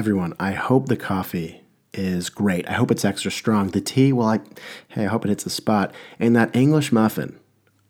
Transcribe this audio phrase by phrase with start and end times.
[0.00, 1.60] everyone, I hope the coffee
[1.92, 2.66] is great.
[2.66, 3.68] I hope it's extra strong.
[3.68, 4.40] The tea, well, I,
[4.88, 5.94] hey, I hope it hits the spot.
[6.18, 7.38] And that English muffin,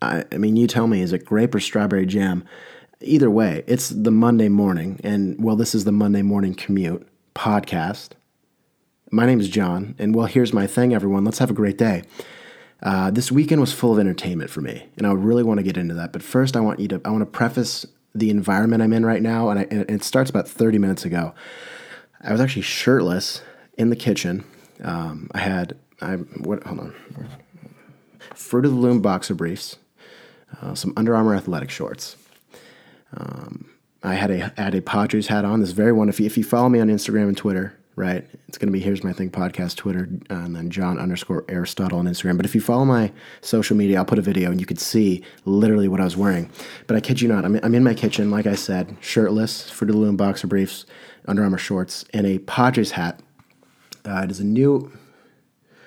[0.02, 2.42] I, I mean, you tell me, is it grape or strawberry jam?
[3.00, 7.06] Either way, it's the Monday morning, and well, this is the Monday morning commute
[7.36, 8.08] podcast.
[9.12, 11.24] My name is John, and well, here's my thing, everyone.
[11.24, 12.02] Let's have a great day.
[12.82, 15.76] Uh, this weekend was full of entertainment for me, and I really want to get
[15.76, 16.12] into that.
[16.12, 17.86] But first, I want you to I want to preface
[18.16, 21.34] the environment I'm in right now, and, I, and it starts about 30 minutes ago.
[22.22, 23.42] I was actually shirtless
[23.78, 24.44] in the kitchen.
[24.82, 26.94] Um, I had I what hold on,
[28.34, 29.76] Fruit of the Loom boxer briefs,
[30.60, 32.16] uh, some Under Armour athletic shorts.
[33.16, 33.70] Um,
[34.02, 35.60] I had a had a Padres hat on.
[35.60, 36.08] This very one.
[36.08, 38.26] If you, if you follow me on Instagram and Twitter, right?
[38.48, 42.06] It's going to be Here's My Thing podcast, Twitter, and then John underscore Aristotle on
[42.06, 42.36] Instagram.
[42.36, 43.12] But if you follow my
[43.42, 46.50] social media, I'll put a video and you could see literally what I was wearing.
[46.86, 49.90] But I kid you not, I'm, I'm in my kitchen, like I said, shirtless, Fruit
[49.90, 50.86] of the Loom boxer briefs,
[51.26, 53.20] Under Armour shorts, and a Padres hat.
[54.04, 54.92] Uh, it is a new,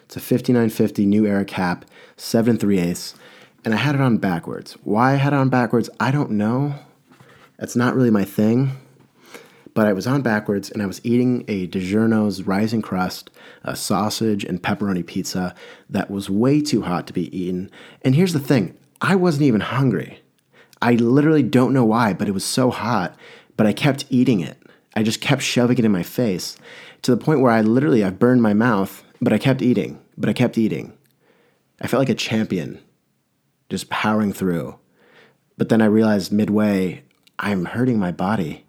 [0.04, 1.86] it's a 5950 new era cap,
[2.18, 3.16] 7 3 eighths,
[3.66, 4.74] and I had it on backwards.
[4.84, 6.76] Why I had it on backwards, I don't know.
[7.58, 8.72] That's not really my thing
[9.74, 13.30] but I was on backwards and I was eating a DiGiorno's rising crust,
[13.64, 15.56] a sausage and pepperoni pizza
[15.90, 17.72] that was way too hot to be eaten.
[18.04, 20.22] And here's the thing I wasn't even hungry.
[20.82, 23.16] I literally don't know why, but it was so hot,
[23.56, 24.58] but I kept eating it.
[24.96, 26.58] I just kept shoving it in my face
[27.02, 30.30] to the point where I literally I burned my mouth, but I kept eating, but
[30.30, 30.94] I kept eating.
[31.82, 32.80] I felt like a champion
[33.70, 34.78] just powering through.
[35.58, 37.04] But then I realized midway,
[37.40, 38.66] I'm hurting my body.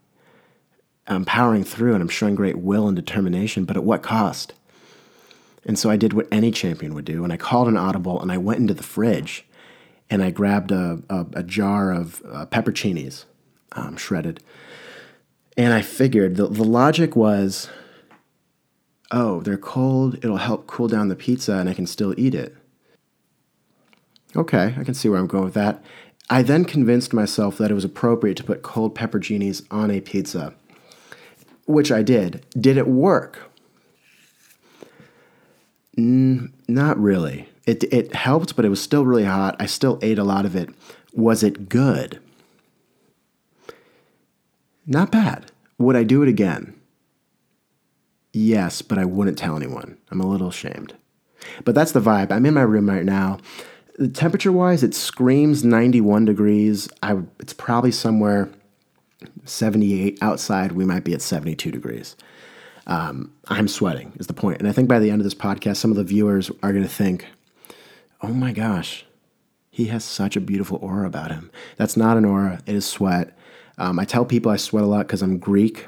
[1.06, 4.55] I'm powering through and I'm showing great will and determination, but at what cost?
[5.66, 8.31] And so I did what any champion would do, and I called an audible and
[8.31, 9.47] I went into the fridge
[10.11, 12.47] and I grabbed a, a, a jar of uh,
[13.72, 14.42] um, shredded.
[15.56, 17.69] And I figured the, the logic was
[19.10, 22.56] oh, they're cold, it'll help cool down the pizza, and I can still eat it.
[24.34, 25.84] Okay, I can see where I'm going with that.
[26.28, 30.54] I then convinced myself that it was appropriate to put cold pepperoncinis on a pizza
[31.66, 32.44] which I did.
[32.59, 33.50] Did it work?
[35.97, 37.48] Not really.
[37.66, 39.56] It, it helped, but it was still really hot.
[39.59, 40.69] I still ate a lot of it.
[41.12, 42.20] Was it good?
[44.87, 45.50] Not bad.
[45.78, 46.78] Would I do it again?
[48.33, 49.97] Yes, but I wouldn't tell anyone.
[50.11, 50.95] I'm a little ashamed.
[51.65, 52.33] But that's the vibe.
[52.33, 53.39] I'm in my room right now.
[54.12, 56.89] Temperature wise, it screams 91 degrees.
[57.03, 58.50] I, it's probably somewhere
[59.44, 62.17] 78 outside we might be at 72 degrees
[62.87, 64.43] um, i'm sweating is the point.
[64.43, 66.73] point and i think by the end of this podcast some of the viewers are
[66.73, 67.27] going to think
[68.23, 69.05] oh my gosh
[69.71, 73.37] he has such a beautiful aura about him that's not an aura it is sweat
[73.79, 75.87] um, i tell people i sweat a lot because i'm greek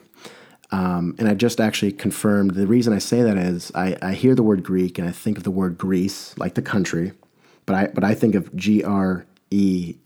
[0.72, 4.34] um, and i just actually confirmed the reason i say that is I, I hear
[4.34, 7.12] the word greek and i think of the word greece like the country
[7.64, 9.96] but i, but I think of g-r-e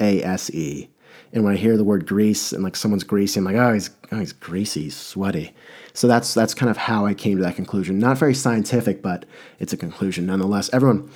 [0.00, 0.88] a-s-e
[1.32, 3.90] and when I hear the word grease and like someone's greasy, I'm like, oh, he's
[4.12, 5.54] oh, he's greasy, he's sweaty.
[5.92, 7.98] So that's that's kind of how I came to that conclusion.
[7.98, 9.26] Not very scientific, but
[9.58, 10.70] it's a conclusion nonetheless.
[10.72, 11.10] Everyone,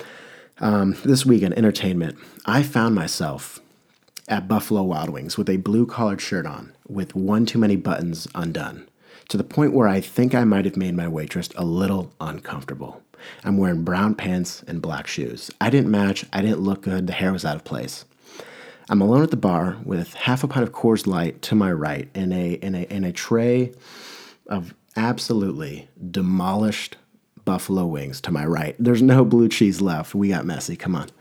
[0.59, 3.59] um, this weekend entertainment, I found myself
[4.33, 8.27] at Buffalo Wild Wings with a blue collared shirt on, with one too many buttons
[8.33, 8.89] undone,
[9.29, 12.99] to the point where I think I might have made my waitress a little uncomfortable.
[13.43, 15.51] I'm wearing brown pants and black shoes.
[15.61, 16.25] I didn't match.
[16.33, 17.05] I didn't look good.
[17.05, 18.05] The hair was out of place.
[18.89, 22.09] I'm alone at the bar with half a pint of Coors Light to my right
[22.15, 23.71] and a, and a, and a tray
[24.47, 26.97] of absolutely demolished
[27.45, 28.75] buffalo wings to my right.
[28.79, 30.15] There's no blue cheese left.
[30.15, 30.75] We got messy.
[30.75, 31.11] Come on.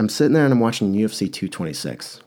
[0.00, 2.20] I'm sitting there and I'm watching UFC 226.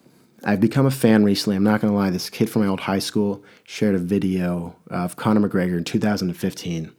[0.44, 1.56] I've become a fan recently.
[1.56, 2.09] I'm not going to lie.
[2.09, 6.92] This kid from my old high school shared a video of Conor McGregor in 2015,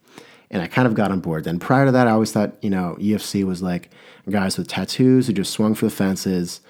[0.50, 1.44] and I kind of got on board.
[1.44, 3.91] Then prior to that, I always thought, you know, UFC was like
[4.31, 6.60] guys with tattoos who just swung for the fences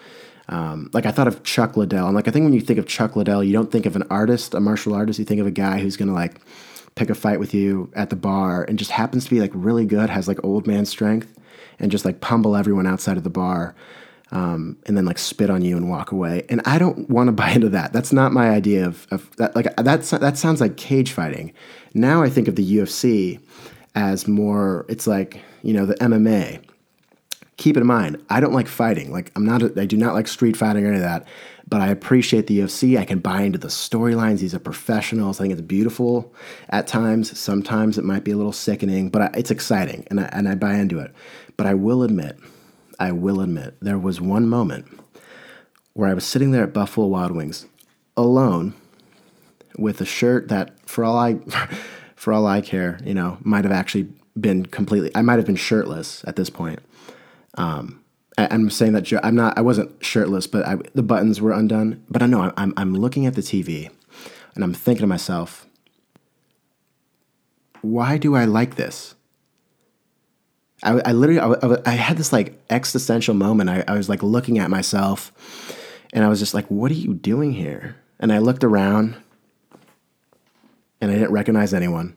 [0.49, 2.87] um, like I thought of Chuck Liddell, and like I think when you think of
[2.87, 5.19] Chuck Liddell, you don't think of an artist, a martial artist.
[5.19, 6.41] You think of a guy who's gonna like
[6.95, 9.87] pick a fight with you at the bar and just happens to be like really
[9.87, 11.39] good, has like old man strength,
[11.79, 13.75] and just like pummel everyone outside of the bar,
[14.31, 16.45] um, and then like spit on you and walk away.
[16.49, 17.93] And I don't want to buy into that.
[17.93, 19.55] That's not my idea of, of that.
[19.55, 21.53] Like that's that sounds like cage fighting.
[21.95, 23.41] Now I think of the UFC
[23.95, 24.87] as more.
[24.89, 26.63] It's like you know the MMA
[27.63, 29.13] keep in mind, I don't like fighting.
[29.13, 31.27] Like I'm not, a, I do not like street fighting or any of that.
[31.69, 32.99] But I appreciate the UFC.
[32.99, 34.41] I can buy into the storylines.
[34.41, 35.39] These are professionals.
[35.39, 36.35] I think it's beautiful
[36.69, 37.39] at times.
[37.39, 40.55] Sometimes it might be a little sickening, but I, it's exciting, and I, and I
[40.55, 41.15] buy into it.
[41.63, 42.41] But I will admit,
[42.99, 44.99] I will admit, there was one moment
[45.93, 47.67] where I was sitting there at Buffalo Wild Wings
[48.17, 48.75] alone.
[49.79, 51.35] with a shirt that, for all I,
[52.17, 54.09] for all I care, you know, might have actually
[54.41, 55.13] been completely.
[55.15, 56.81] I might have been shirtless at this point.
[57.57, 58.03] Um,
[58.37, 59.57] I, I'm saying that I'm not.
[59.57, 62.03] I wasn't shirtless, but I, the buttons were undone.
[62.11, 62.75] But I know I'm.
[62.77, 63.89] I'm looking at the TV,
[64.57, 65.69] and I'm thinking to myself,
[67.83, 69.15] why do I like this?
[70.83, 73.71] I, I literally, I, I, had this like existential moment.
[73.71, 75.33] I, I was like looking at myself
[76.13, 77.97] and I was just like, what are you doing here?
[78.19, 79.17] And I looked around
[81.01, 82.17] and I didn't recognize anyone.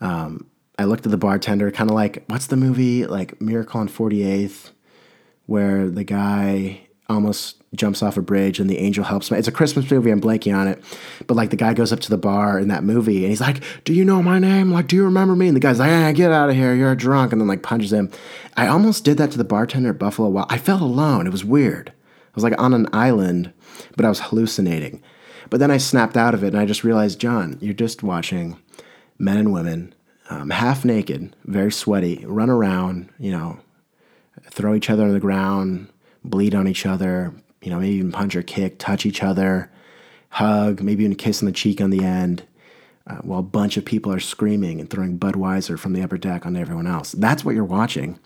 [0.00, 0.46] Um,
[0.78, 3.06] I looked at the bartender, kind of like, what's the movie?
[3.06, 4.70] Like Miracle on 48th,
[5.46, 9.38] where the guy almost jumps off a bridge and the angel helps me.
[9.38, 10.10] It's a Christmas movie.
[10.10, 10.82] I'm blanking on it.
[11.26, 13.62] But like the guy goes up to the bar in that movie and he's like,
[13.84, 14.72] Do you know my name?
[14.72, 15.48] Like, do you remember me?
[15.48, 16.74] And the guy's like, Get out of here.
[16.74, 17.32] You're drunk.
[17.32, 18.10] And then like punches him.
[18.56, 20.50] I almost did that to the bartender at Buffalo Wild.
[20.50, 21.26] I felt alone.
[21.26, 21.90] It was weird.
[21.90, 23.52] I was like on an island,
[23.96, 25.02] but I was hallucinating.
[25.48, 28.58] But then I snapped out of it and I just realized, John, you're just watching
[29.18, 29.94] men and women,
[30.28, 33.60] um, half naked, very sweaty, run around, you know,
[34.50, 35.88] throw each other on the ground,
[36.30, 37.32] bleed on each other,
[37.62, 39.70] you know, maybe even punch or kick, touch each other,
[40.30, 42.44] hug, maybe even a kiss on the cheek on the end,
[43.06, 46.44] uh, while a bunch of people are screaming and throwing Budweiser from the upper deck
[46.44, 47.12] on everyone else.
[47.12, 48.18] That's what you're watching.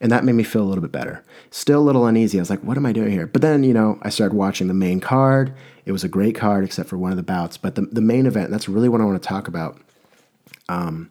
[0.00, 1.24] And that made me feel a little bit better.
[1.50, 2.38] Still a little uneasy.
[2.38, 3.26] I was like, what am I doing here?
[3.26, 5.54] But then, you know, I started watching the main card.
[5.86, 7.56] It was a great card, except for one of the bouts.
[7.56, 9.80] But the, the main event, that's really what I want to talk about.
[10.68, 11.10] Um,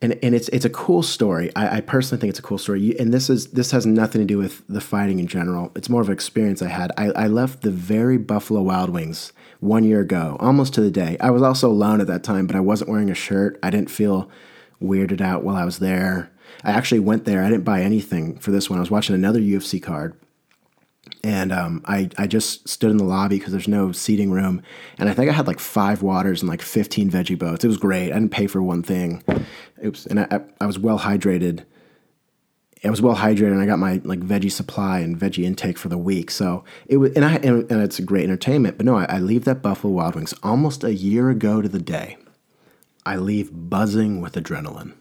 [0.00, 1.50] and and it's it's a cool story.
[1.56, 2.98] I, I, personally think it's a cool story.
[2.98, 5.72] And this is this has nothing to do with the fighting in general.
[5.74, 6.92] It's more of an experience I had.
[6.96, 11.16] I, I left the very Buffalo Wild Wings one year ago, almost to the day.
[11.20, 13.58] I was also alone at that time, but I wasn't wearing a shirt.
[13.62, 14.30] I didn't feel
[14.80, 16.30] weirded out while I was there.
[16.62, 17.42] I actually went there.
[17.42, 18.78] I didn't buy anything for this one.
[18.78, 20.14] I was watching another UFC card
[21.24, 24.62] and um, I, I just stood in the lobby because there's no seating room.
[24.98, 27.64] And I think I had like five waters and like 15 veggie boats.
[27.64, 28.10] It was great.
[28.10, 29.22] I didn't pay for one thing.
[29.82, 31.64] Was, and I, I was well hydrated.
[32.84, 35.88] I was well hydrated and I got my like veggie supply and veggie intake for
[35.88, 36.30] the week.
[36.30, 38.76] So it was, and I, and, and it's a great entertainment.
[38.76, 41.80] But no, I, I leave that Buffalo Wild Wings almost a year ago to the
[41.80, 42.16] day.
[43.04, 44.94] I leave buzzing with adrenaline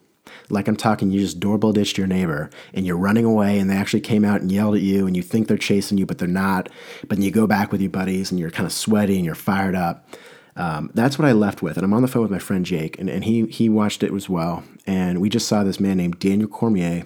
[0.49, 3.75] like I'm talking, you just doorbell ditched your neighbor and you're running away and they
[3.75, 6.27] actually came out and yelled at you and you think they're chasing you, but they're
[6.27, 6.69] not.
[7.01, 9.35] But then you go back with your buddies and you're kind of sweaty and you're
[9.35, 10.07] fired up.
[10.55, 11.77] Um, that's what I left with.
[11.77, 14.11] And I'm on the phone with my friend Jake, and, and he, he watched it
[14.11, 14.63] as well.
[14.87, 17.05] And we just saw this man named Daniel Cormier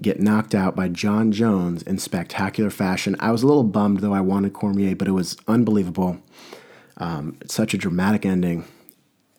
[0.00, 3.16] get knocked out by Jon Jones in spectacular fashion.
[3.20, 6.18] I was a little bummed, though I wanted Cormier, but it was unbelievable.
[6.96, 8.64] Um, such a dramatic ending.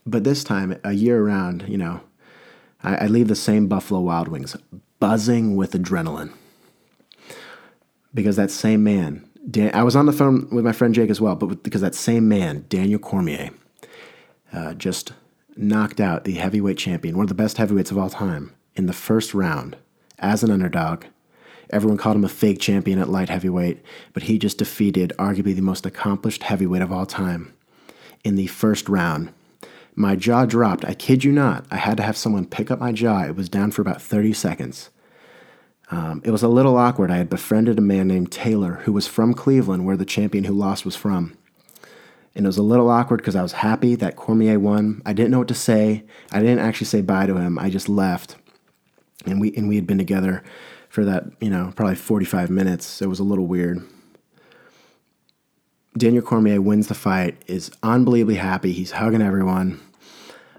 [0.05, 2.01] But this time, a year around, you know,
[2.85, 4.55] I, I leave the same Buffalo Wild Wings
[4.99, 6.31] buzzing with adrenaline
[8.13, 11.19] because that same man, Dan, I was on the phone with my friend Jake as
[11.19, 13.49] well, but because that same man, Daniel Cormier,
[14.53, 15.11] uh, just
[15.57, 18.93] knocked out the heavyweight champion, one of the best heavyweights of all time, in the
[18.93, 19.75] first round
[20.19, 21.05] as an underdog.
[21.71, 23.83] Everyone called him a fake champion at light heavyweight,
[24.13, 27.53] but he just defeated arguably the most accomplished heavyweight of all time
[28.23, 29.33] in the first round
[29.95, 30.85] my jaw dropped.
[30.85, 31.65] I kid you not.
[31.71, 33.23] I had to have someone pick up my jaw.
[33.23, 34.89] It was down for about 30 seconds.
[35.91, 37.11] Um, it was a little awkward.
[37.11, 40.53] I had befriended a man named Taylor who was from Cleveland, where the champion who
[40.53, 41.37] lost was from.
[42.35, 45.01] And it was a little awkward because I was happy that Cormier won.
[45.05, 46.03] I didn't know what to say.
[46.31, 47.57] I didn't actually say bye to him.
[47.57, 48.35] I just left.
[49.25, 50.43] And we and we had been together
[50.89, 53.01] for that, you know, probably 45 minutes.
[53.01, 53.81] It was a little weird.
[55.97, 58.73] Daniel Cormier wins the fight, is unbelievably happy.
[58.73, 59.79] He's hugging everyone.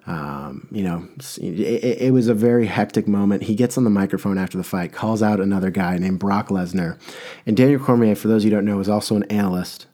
[0.06, 1.08] Um, you know,
[1.40, 3.42] it, it, was a very hectic moment.
[3.42, 6.96] He gets on the microphone after the fight, calls out another guy named Brock Lesnar.
[7.44, 9.86] And Daniel Cormier, for those you don't know, is also an analyst.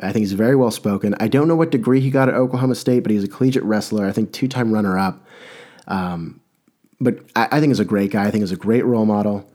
[0.00, 1.14] I think he's very well spoken.
[1.20, 4.06] I don't know what degree he got at Oklahoma State, but he's a collegiate wrestler.
[4.06, 5.26] I think two time runner up.
[5.86, 6.40] Um,
[6.98, 8.24] but I, I, think he's a great guy.
[8.24, 9.50] I think he's a great role model.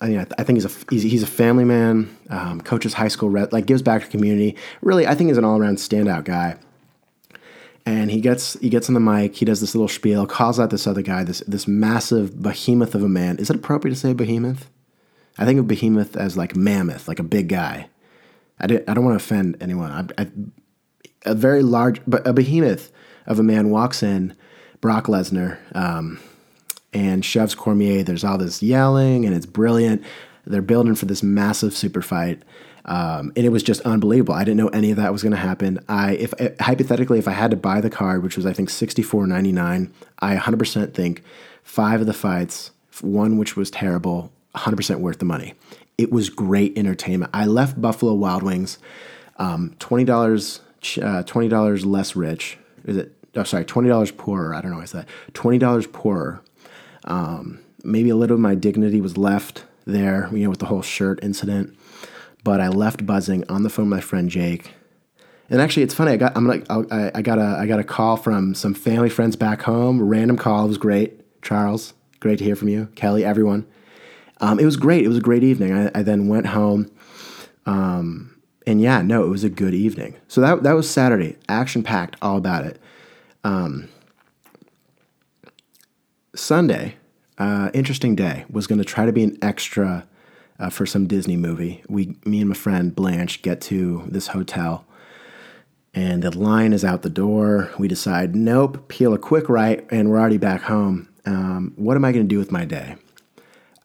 [0.00, 2.14] I mean, I, think he's a he's, he's a family man.
[2.30, 4.56] Um, coaches high school, like gives back to community.
[4.80, 6.56] Really, I think he's an all around standout guy
[7.86, 9.36] and he gets he gets on the mic.
[9.36, 13.02] He does this little spiel, calls out this other guy, this this massive behemoth of
[13.02, 13.38] a man.
[13.38, 14.68] Is it appropriate to say behemoth?
[15.38, 17.88] I think of behemoth as like mammoth, like a big guy.
[18.58, 19.90] I, did, I don't want to offend anyone.
[19.90, 20.28] I, I,
[21.26, 22.90] a very large, but a behemoth
[23.26, 24.34] of a man walks in,
[24.80, 26.18] Brock Lesnar, um,
[26.94, 28.02] and shoves Cormier.
[28.02, 30.02] There's all this yelling, and it's brilliant.
[30.46, 32.42] They're building for this massive super fight.
[32.86, 34.34] Um, and it was just unbelievable.
[34.34, 35.80] I didn't know any of that was going to happen.
[35.88, 39.02] I, if hypothetically, if I had to buy the card, which was I think sixty
[39.02, 41.22] four ninety nine, I 100% think
[41.64, 45.54] five of the fights, one which was terrible, 100% worth the money.
[45.98, 47.30] It was great entertainment.
[47.34, 48.78] I left Buffalo Wild Wings,
[49.38, 50.60] um, twenty dollars
[51.02, 52.56] uh, twenty dollars less rich.
[52.84, 53.12] Is it?
[53.34, 54.54] Oh, sorry, twenty dollars poorer.
[54.54, 55.34] I don't know I said that.
[55.34, 56.40] Twenty dollars poorer.
[57.04, 60.82] Um, maybe a little of my dignity was left there, you know, with the whole
[60.82, 61.76] shirt incident.
[62.46, 64.70] But I left buzzing on the phone with my friend Jake.
[65.50, 66.12] And actually, it's funny.
[66.12, 69.34] I got I'm like I, got a I got a call from some family friends
[69.34, 70.00] back home.
[70.00, 70.64] Random call.
[70.64, 71.42] It was great.
[71.42, 72.86] Charles, great to hear from you.
[72.94, 73.66] Kelly, everyone.
[74.40, 75.04] Um, it was great.
[75.04, 75.72] It was a great evening.
[75.72, 76.88] I, I then went home.
[77.66, 80.14] Um, and yeah, no, it was a good evening.
[80.28, 82.80] So that that was Saturday, action packed, all about it.
[83.42, 83.88] Um,
[86.36, 86.94] Sunday,
[87.38, 88.44] uh, interesting day.
[88.48, 90.06] Was going to try to be an extra
[90.58, 91.82] uh, for some Disney movie.
[91.88, 94.84] We, me and my friend Blanche, get to this hotel,
[95.94, 97.70] and the line is out the door.
[97.78, 101.08] We decide, nope, peel a quick right, and we're already back home.
[101.24, 102.96] Um, what am I going to do with my day?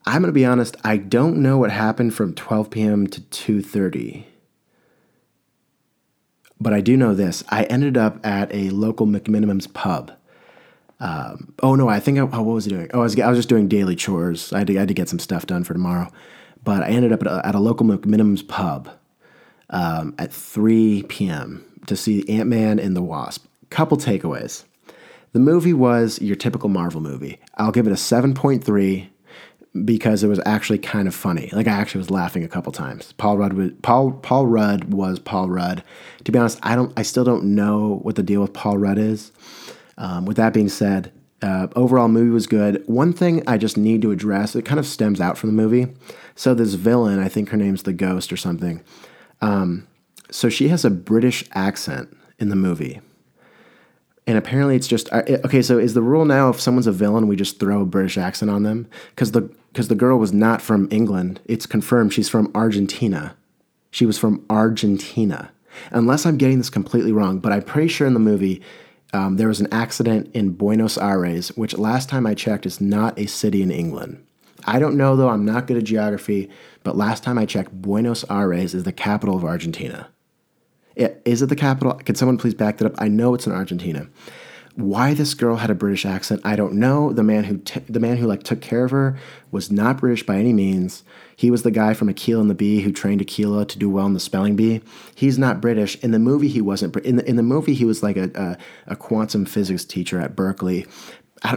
[0.05, 0.75] I'm going to be honest.
[0.83, 3.07] I don't know what happened from 12 p.m.
[3.07, 4.25] to 2:30
[6.61, 7.43] but I do know this.
[7.49, 10.11] I ended up at a local McMenamins pub.
[10.99, 12.89] Um, oh no, I think I, oh, what was I doing?
[12.93, 14.53] Oh, I was, I was just doing daily chores.
[14.53, 16.11] I had, to, I had to get some stuff done for tomorrow,
[16.63, 18.89] but I ended up at a, at a local McMenamins pub
[19.69, 21.65] um, at 3 p.m.
[21.87, 23.45] to see Ant Man and the Wasp.
[23.69, 24.65] Couple takeaways.
[25.33, 27.39] The movie was your typical Marvel movie.
[27.55, 29.07] I'll give it a 7.3
[29.85, 31.49] because it was actually kind of funny.
[31.53, 33.13] Like I actually was laughing a couple times.
[33.13, 35.83] Paul Rudd was Paul Paul Rudd was Paul Rudd.
[36.25, 38.97] To be honest, I don't I still don't know what the deal with Paul Rudd
[38.97, 39.31] is.
[39.97, 42.83] Um, with that being said, uh, overall movie was good.
[42.87, 45.93] One thing I just need to address, it kind of stems out from the movie.
[46.35, 48.83] So this villain, I think her name's the Ghost or something.
[49.41, 49.88] Um,
[50.29, 53.01] so she has a British accent in the movie
[54.27, 55.61] and apparently it's just okay.
[55.61, 58.51] So is the rule now if someone's a villain, we just throw a British accent
[58.51, 58.88] on them?
[59.09, 59.41] Because the
[59.73, 61.39] because the girl was not from England.
[61.45, 63.35] It's confirmed she's from Argentina.
[63.89, 65.51] She was from Argentina,
[65.91, 67.39] unless I'm getting this completely wrong.
[67.39, 68.61] But I'm pretty sure in the movie
[69.11, 73.17] um, there was an accident in Buenos Aires, which last time I checked is not
[73.19, 74.23] a city in England.
[74.65, 75.29] I don't know though.
[75.29, 76.49] I'm not good at geography,
[76.83, 80.09] but last time I checked, Buenos Aires is the capital of Argentina.
[80.95, 81.93] Is it the capital?
[81.93, 82.95] Can someone please back that up?
[82.97, 84.07] I know it's in Argentina.
[84.75, 87.11] Why this girl had a British accent, I don't know.
[87.11, 89.17] The man who t- the man who like took care of her
[89.51, 91.03] was not British by any means.
[91.35, 94.05] He was the guy from Akeelah and the Bee who trained Akeelah to do well
[94.05, 94.81] in the spelling bee.
[95.13, 95.95] He's not British.
[95.97, 96.95] In the movie, he wasn't.
[96.97, 98.57] In the, in the movie, he was like a, a,
[98.93, 100.87] a quantum physics teacher at Berkeley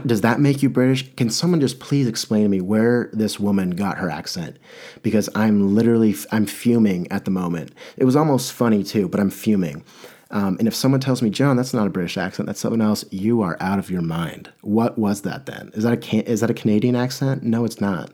[0.07, 1.15] does that make you British?
[1.17, 4.57] Can someone just please explain to me where this woman got her accent?
[5.03, 7.73] Because I'm literally I'm fuming at the moment.
[7.97, 9.85] It was almost funny too, but I'm fuming.
[10.31, 13.05] Um, and if someone tells me, John, that's not a British accent, that's someone else,
[13.11, 14.51] you are out of your mind.
[14.63, 15.71] What was that then?
[15.75, 17.43] Is that a is that a Canadian accent?
[17.43, 18.11] No, it's not.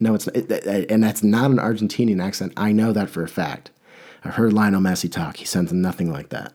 [0.00, 0.36] No, it's not.
[0.36, 2.52] and that's not an Argentinian accent.
[2.56, 3.70] I know that for a fact.
[4.24, 5.36] I heard Lionel Messi talk.
[5.36, 6.54] He sounds nothing like that.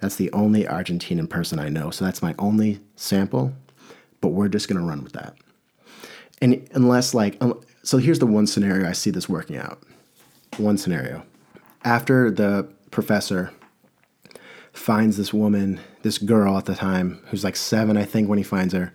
[0.00, 1.90] That's the only Argentinian person I know.
[1.90, 3.52] So that's my only sample,
[4.20, 5.36] but we're just going to run with that.
[6.40, 9.82] And unless, like, um, so here's the one scenario I see this working out.
[10.56, 11.22] One scenario.
[11.84, 13.52] After the professor
[14.72, 18.44] finds this woman, this girl at the time, who's like seven, I think, when he
[18.44, 18.92] finds her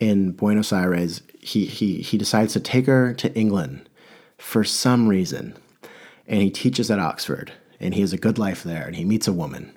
[0.00, 3.88] in Buenos Aires, he, he, he decides to take her to England
[4.38, 5.56] for some reason.
[6.26, 9.28] And he teaches at Oxford, and he has a good life there, and he meets
[9.28, 9.72] a woman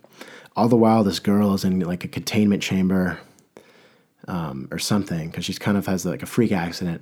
[0.55, 3.19] all the while this girl is in like a containment chamber
[4.27, 7.01] um, or something because she's kind of has like a freak accident.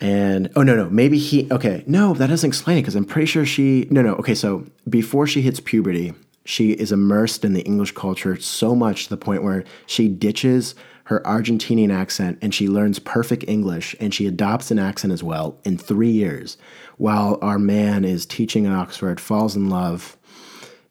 [0.00, 3.24] And oh no no maybe he okay no that doesn't explain it because i'm pretty
[3.24, 6.12] sure she no no okay so before she hits puberty
[6.44, 10.74] she is immersed in the english culture so much to the point where she ditches
[11.04, 15.56] her argentinian accent and she learns perfect english and she adopts an accent as well
[15.64, 16.58] in three years
[16.98, 20.18] while our man is teaching at oxford falls in love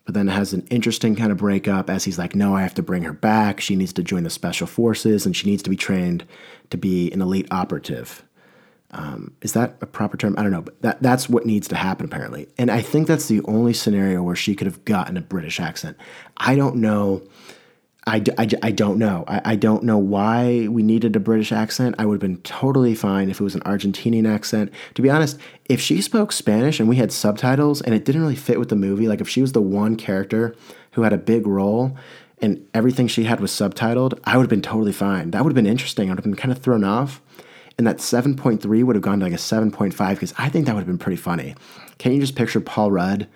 [0.05, 2.83] but then has an interesting kind of breakup as he's like, no, I have to
[2.83, 3.59] bring her back.
[3.59, 6.25] She needs to join the special forces and she needs to be trained
[6.69, 8.24] to be an elite operative.
[8.91, 10.35] Um, is that a proper term?
[10.38, 12.47] I don't know, but that, that's what needs to happen apparently.
[12.57, 15.97] And I think that's the only scenario where she could have gotten a British accent.
[16.38, 17.24] I don't know
[18.07, 19.24] I, I, I don't know.
[19.27, 21.95] I, I don't know why we needed a British accent.
[21.97, 24.71] I would have been totally fine if it was an Argentinian accent.
[24.93, 28.35] To be honest, if she spoke Spanish and we had subtitles and it didn't really
[28.35, 30.55] fit with the movie, like if she was the one character
[30.91, 31.97] who had a big role
[32.41, 35.31] and everything she had was subtitled, I would have been totally fine.
[35.31, 36.09] That would have been interesting.
[36.09, 37.21] I would have been kind of thrown off.
[37.79, 40.81] And that 7.3 would have gone to like a 7.5 because I think that would
[40.81, 41.55] have been pretty funny.
[41.97, 43.27] Can't you just picture Paul Rudd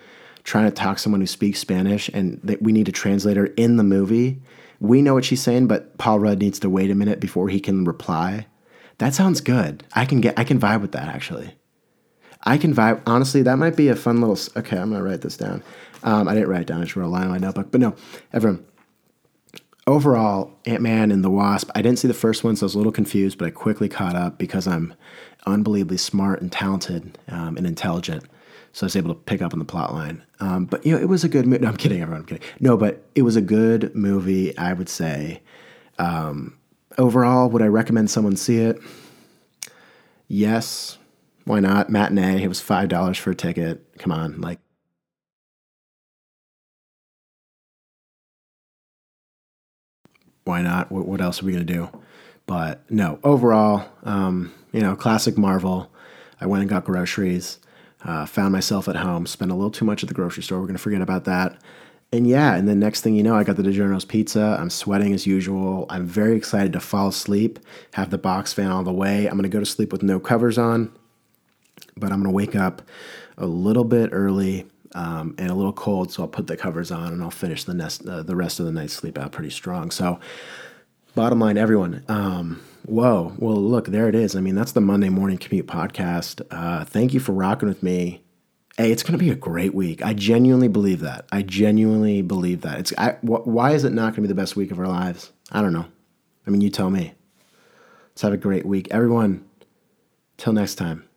[0.44, 3.84] trying to talk someone who speaks Spanish and that we need a translator in the
[3.84, 4.40] movie?
[4.80, 7.60] We know what she's saying, but Paul Rudd needs to wait a minute before he
[7.60, 8.48] can reply.
[9.00, 9.84] That sounds good.
[9.94, 11.56] I can get I can vibe with that actually.
[12.44, 13.02] I can vibe.
[13.06, 14.38] Honestly, that might be a fun little.
[14.58, 15.64] Okay, I'm gonna write this down.
[16.04, 16.82] Um, I didn't write it down.
[16.82, 17.72] I just wrote a line in my notebook.
[17.72, 17.96] But no,
[18.32, 18.66] everyone.
[19.88, 21.72] Overall, Ant Man and the Wasp.
[21.74, 23.90] I didn't see the first one, so I was a little confused, but I quickly
[23.90, 24.94] caught up because I'm
[25.48, 28.24] unbelievably smart and talented um, and intelligent.
[28.72, 30.24] So I was able to pick up on the plot line.
[30.40, 31.64] Um, but you know, it was a good movie.
[31.64, 32.22] No, I'm kidding, everyone.
[32.22, 32.48] I'm kidding.
[32.60, 34.58] No, but it was a good movie.
[34.58, 35.42] I would say.
[35.98, 36.58] Um,
[36.98, 38.80] overall, would I recommend someone see it?
[40.28, 40.98] Yes.
[41.46, 41.90] Why not?
[41.90, 42.44] Matinee.
[42.44, 43.98] It was five dollars for a ticket.
[43.98, 44.60] Come on, like.
[50.46, 50.92] Why not?
[50.92, 51.90] What, what else are we gonna do?
[52.46, 55.92] But no, overall, um, you know, classic Marvel.
[56.42, 57.60] I went and got groceries.
[58.04, 59.26] Uh, found myself at home.
[59.26, 60.60] Spent a little too much at the grocery store.
[60.60, 61.62] We're gonna forget about that.
[62.12, 64.58] And yeah, and then next thing you know, I got the DiGiorno's pizza.
[64.60, 65.86] I'm sweating as usual.
[65.90, 67.60] I'm very excited to fall asleep,
[67.94, 69.28] have the box fan all the way.
[69.28, 70.92] I'm gonna go to sleep with no covers on,
[71.98, 72.82] but I'm gonna wake up
[73.38, 74.66] a little bit early
[74.96, 77.74] um, and a little cold, so I'll put the covers on and I'll finish the,
[77.74, 79.92] nest, uh, the rest of the night's sleep out pretty strong.
[79.92, 80.20] So,
[81.16, 84.36] bottom line, everyone, um, whoa, well, look, there it is.
[84.36, 86.42] I mean, that's the Monday Morning Commute podcast.
[86.52, 88.22] Uh, thank you for rocking with me
[88.80, 90.04] hey, it's going to be a great week.
[90.04, 91.26] I genuinely believe that.
[91.34, 92.80] I genuinely believe that.
[92.80, 94.88] It's I, wh- why is it not going to be the best week of our
[94.88, 95.34] lives?
[95.52, 95.86] I don't know.
[96.48, 97.14] I mean, you tell me.
[98.12, 99.46] Let's have a great week, everyone.
[100.38, 101.09] Till next time.